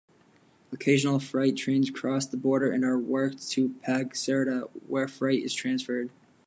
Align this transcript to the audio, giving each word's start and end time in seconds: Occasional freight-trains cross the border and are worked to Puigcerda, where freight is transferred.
Occasional 0.71 1.19
freight-trains 1.19 1.91
cross 1.91 2.25
the 2.25 2.35
border 2.35 2.71
and 2.71 2.83
are 2.83 2.97
worked 2.97 3.47
to 3.51 3.75
Puigcerda, 3.87 4.61
where 4.87 5.07
freight 5.07 5.43
is 5.43 5.53
transferred. 5.53 6.09